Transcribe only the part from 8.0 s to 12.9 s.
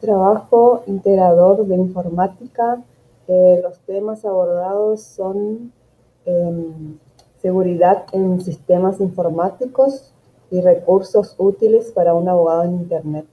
en sistemas informáticos y recursos útiles para un abogado en